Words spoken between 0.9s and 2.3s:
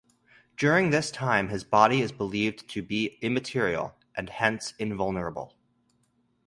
time his body is